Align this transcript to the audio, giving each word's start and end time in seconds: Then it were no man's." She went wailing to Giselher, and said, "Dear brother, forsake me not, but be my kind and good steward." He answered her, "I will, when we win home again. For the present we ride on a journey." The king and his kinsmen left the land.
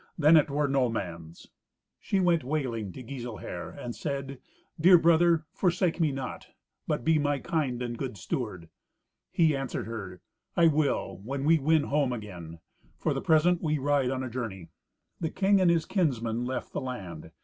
Then 0.17 0.35
it 0.35 0.49
were 0.49 0.67
no 0.67 0.89
man's." 0.89 1.49
She 1.99 2.19
went 2.19 2.43
wailing 2.43 2.91
to 2.93 3.03
Giselher, 3.03 3.69
and 3.69 3.95
said, 3.95 4.39
"Dear 4.79 4.97
brother, 4.97 5.45
forsake 5.53 5.99
me 5.99 6.11
not, 6.11 6.47
but 6.87 7.05
be 7.05 7.19
my 7.19 7.37
kind 7.37 7.83
and 7.83 7.99
good 7.99 8.17
steward." 8.17 8.69
He 9.31 9.55
answered 9.55 9.85
her, 9.85 10.19
"I 10.57 10.69
will, 10.69 11.19
when 11.23 11.43
we 11.43 11.59
win 11.59 11.83
home 11.83 12.13
again. 12.13 12.61
For 12.97 13.13
the 13.13 13.21
present 13.21 13.61
we 13.61 13.77
ride 13.77 14.09
on 14.09 14.23
a 14.23 14.29
journey." 14.31 14.69
The 15.19 15.29
king 15.29 15.61
and 15.61 15.69
his 15.69 15.85
kinsmen 15.85 16.45
left 16.45 16.73
the 16.73 16.81
land. 16.81 17.29